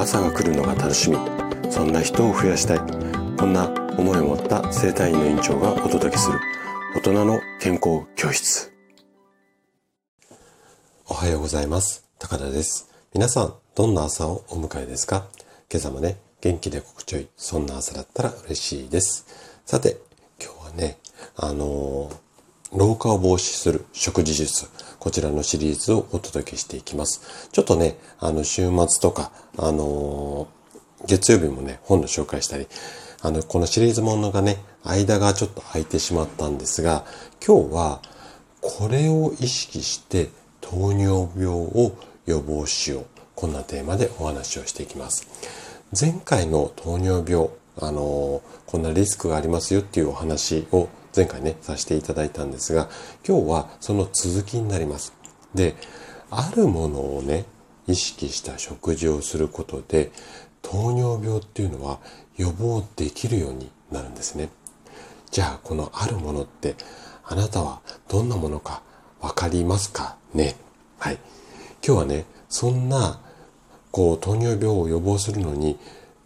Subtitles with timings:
[0.00, 1.18] 朝が来るのが楽しみ。
[1.70, 2.78] そんな人を増やしたい。
[3.36, 3.68] こんな
[3.98, 6.40] 思いを持った生体院の院長がお届けする。
[6.96, 8.72] 大人の健康教室。
[11.06, 12.08] おはようございます。
[12.18, 12.88] 高田です。
[13.12, 15.26] 皆さんどんな朝をお迎えですか？
[15.70, 19.26] 今朝もね元気で心地よいそんな朝だったら嬉しいです。
[19.66, 19.98] さて
[20.42, 20.96] 今日はね
[21.36, 22.29] あのー
[22.72, 24.66] 老化を防止する食事術。
[25.00, 27.48] こちらのシリーズをお届けしていきます。
[27.50, 32.68] ちょっとね、あの、週末とか、あのー、月曜日もね、本の紹介したり、
[33.22, 37.04] あの、このシリーズものがね、間がちょっと空いてしまったんですが、
[37.44, 38.02] 今日は、
[38.60, 40.30] これを意識して
[40.60, 43.06] 糖尿病を予防しよう。
[43.34, 45.26] こんなテーマでお話をしていきます。
[45.98, 47.48] 前回の糖尿病、
[47.80, 52.88] あのー、こんなリスクがありますよっていうお話を前回ね、させていただいたんですが、
[53.26, 55.12] 今日はその続きになります。
[55.54, 55.74] で、
[56.30, 57.44] あるものをね、
[57.88, 60.12] 意識した食事をすることで、
[60.62, 61.98] 糖尿病っていうのは
[62.36, 64.50] 予防できるようになるんですね。
[65.30, 66.76] じゃあ、このあるものって、
[67.24, 68.82] あなたはどんなものか
[69.20, 70.16] わかりますか？
[70.32, 70.54] ね
[70.98, 71.18] はい。
[71.84, 73.20] 今日はね、そんな、
[73.90, 75.78] こう、糖尿病を予防するのに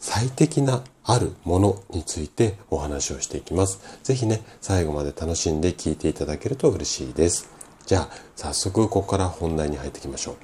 [0.04, 3.80] 最適なあるものについてお話をしていきます。
[4.02, 7.48] ぜひね、最後まで楽しんで聞いていただけると嬉しいです。
[7.86, 10.36] じゃあ、早速ここから本題に入っていきましょう。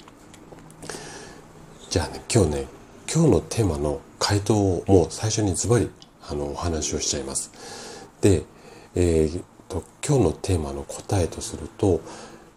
[1.91, 2.69] じゃあね、今日ね、
[3.13, 5.91] 今日のテーマの回答をもう最初にズバリ
[6.27, 7.53] あのお話をしちゃいます。
[8.23, 8.45] で、
[8.95, 12.01] えー、と今日のテーマの答えとすると、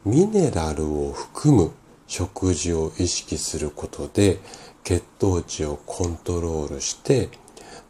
[0.06, 1.72] ミネラルを含む
[2.08, 4.40] 食事を意識することで
[4.84, 7.30] 血糖値をコントロールして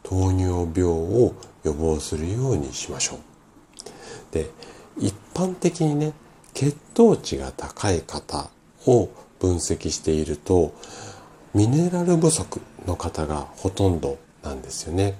[0.02, 3.18] 糖尿病を予防するようにしましょう。
[4.32, 4.50] で、
[4.98, 6.12] 一般的にね、
[6.52, 8.50] 血糖値が高い方
[8.86, 9.08] を
[9.40, 10.74] 分析していると、
[11.54, 15.14] ミネラル不足の方がほとんどなんですよね。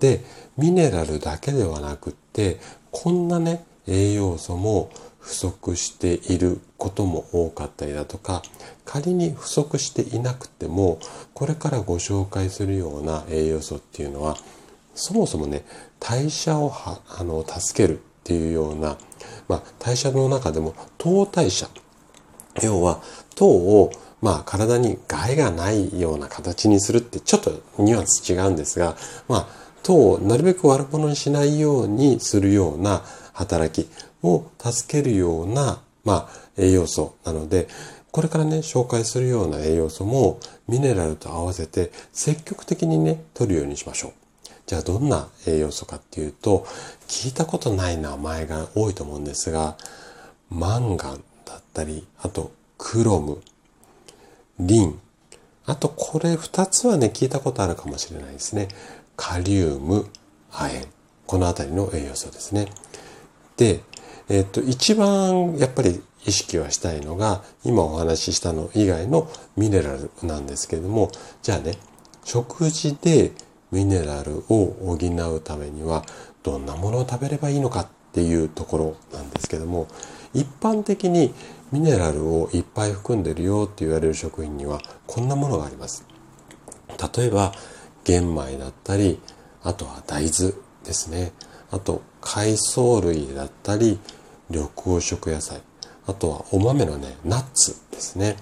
[0.00, 0.24] で、
[0.56, 2.58] ミネラルだけではなくって、
[2.90, 4.90] こんなね、栄養素も
[5.22, 8.42] 不足していることも多かったりだとか
[8.84, 10.98] 仮に不足していなくても
[11.32, 14.36] これからご紹介するような栄養素っていうのは
[14.94, 15.64] そもそもね
[16.00, 18.98] 代謝をあの助けるっていうような、
[19.48, 21.68] まあ、代謝の中でも糖代謝。
[22.62, 23.00] 要は
[23.34, 23.90] 糖を
[24.20, 28.96] まあ体に害がないような形にするってちょっとニュアンス違うんですが
[29.28, 29.46] まあ
[29.82, 33.88] 糖をなるべく悪者にしないようにするような働き
[34.22, 37.68] を助けるような、まあ、栄養素なので、
[38.10, 40.38] これからね、紹介するような栄養素も
[40.68, 44.12] ミネラルと合わせて積極的にね、取るようにしましょう。
[44.66, 46.66] じゃあどんな栄養素かっていうと、
[47.08, 49.76] 聞いたことない名前が多いと思うんですが、
[50.50, 53.40] マンガンだったり、あとクロム、
[54.58, 55.00] リン、
[55.64, 58.68] あとこれ二つはね、聞いたことあるかもしれないですね。
[59.16, 60.06] カリウム、
[60.50, 60.88] 亜鉛。
[61.26, 62.66] このあたりの栄養素ですね。
[63.56, 63.80] で、
[64.28, 71.10] えっと、一番やっぱり意識はしたいのが、今お話ししたの以外のミネラルなんですけれども、
[71.42, 71.76] じゃあね、
[72.24, 73.32] 食事で
[73.70, 76.04] ミネラルを補うためには、
[76.42, 79.88] どんなものを食べればいいのかっていうところなんですけども、
[80.34, 81.34] 一般的に
[81.72, 86.04] ミネラルをいっぱい含んでるよって言われる食品には、こんなものがあります。
[87.16, 87.52] 例えば、
[88.04, 89.20] 玄米だったり、
[89.62, 90.52] あとは大豆
[90.84, 91.32] ですね。
[91.72, 93.98] あと海藻類だったり
[94.50, 95.60] 緑黄色野菜。
[96.06, 98.36] あとはお豆のねナッツですね。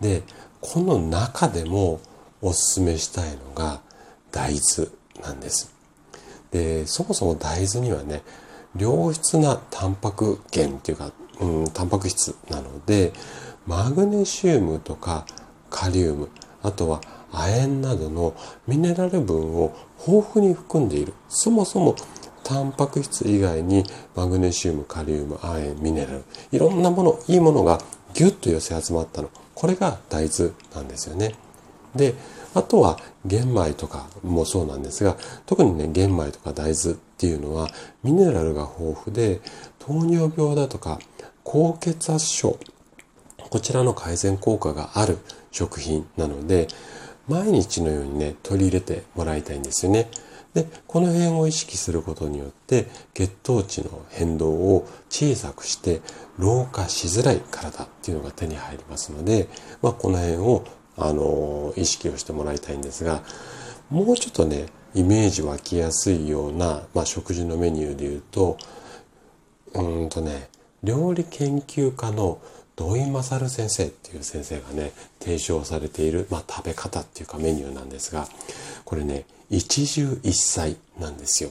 [0.00, 0.22] で
[0.60, 2.00] この中でも
[2.42, 3.80] おすすめしたいのが
[4.32, 4.90] 大豆
[5.22, 5.72] なんです。
[6.50, 8.22] でそもそも大豆にはね
[8.78, 13.12] 良質なタンパク源っていうか、うん、タンパク質なので
[13.66, 15.26] マグネシウムとか
[15.70, 16.30] カリウム
[16.62, 17.00] あとは
[17.32, 18.34] 亜鉛などの
[18.66, 19.76] ミネラル分を
[20.06, 21.12] 豊富に含んでいる。
[21.28, 21.94] そもそも
[22.46, 23.84] タンパク質以外に
[24.14, 27.80] マグネシウム、カリウム、亜鉛、ミネラル、いろんなもの、いいものが
[28.14, 29.30] ギュッと寄せ集まったの。
[29.56, 31.34] これが大豆なんですよね。
[31.96, 32.14] で、
[32.54, 37.68] あとは玄米とかもそうなんですが、特にね、玄米とか大豆っていうのは
[38.04, 39.40] ミネラルが豊富で、
[39.80, 41.00] 糖尿病だとか
[41.42, 42.60] 高血圧症、
[43.50, 45.18] こちらの改善効果がある
[45.50, 46.68] 食品なので、
[47.26, 50.08] 毎日のようにね、取り入れてもらいたいんですよね。
[50.56, 56.00] で、この辺を意識することによって、血糖値の変動を小さくして、
[56.38, 59.48] 老化しづらい体っていうのが手に入りますので、
[59.82, 60.64] まあ、この辺を、
[60.96, 63.22] あの、意識をしてもらいたいんですが、
[63.90, 68.56] もうちょっとね、イメージ湧きやすいような、まあ、食事のメニューで言うと、
[69.74, 70.48] うんとね、
[70.82, 72.40] 料理研究家の
[72.76, 78.26] 土井勝先生っていう先生がね、提唱されている、まあ、食べ方っていうかメニューなんですが、
[78.86, 81.50] これね、一汁一菜なんですよ。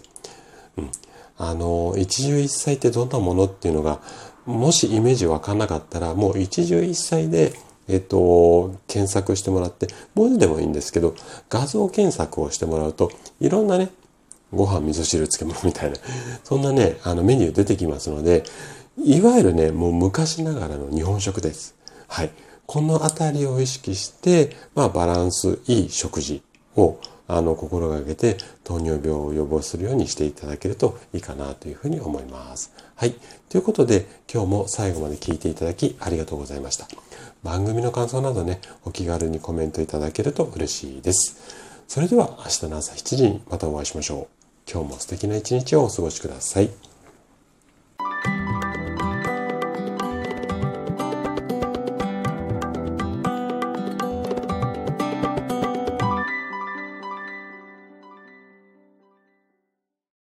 [0.78, 0.92] うん。
[1.38, 4.00] あの、一汁一菜ってどんなものっていうのが、
[4.46, 7.54] もしイメージわかんなかったら、もう一汁一菜で、
[7.88, 11.16] えっと、検索してもらって、文字でもいいんですけど、
[11.50, 13.90] 画像検索をしてもらうと、いろんなね、
[14.54, 15.98] ご飯、味噌汁、漬物みたいな、
[16.44, 18.44] そんなね、あのメニュー出てきますので、
[19.04, 21.76] いわゆるね、もう昔ながらの日本食です。
[22.08, 22.32] はい。
[22.66, 26.42] このあたりを意識して、まあバランスいい食事
[26.76, 32.74] をあの心がけて糖尿病を予防するようにしていただけるといいかなというふうに思います。
[32.96, 33.16] はい。
[33.50, 36.88] ということで今日も最後まで聞いていただきありがとうございました。
[37.44, 41.38] 番組の感想などね、お気軽にコメントいただけると嬉しいです。
[41.88, 44.72] それでは明日の朝7時にまたお会いしましょう。
[44.72, 46.95] 今日も素敵な一日をお過ごしください。